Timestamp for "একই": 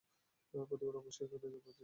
1.21-1.31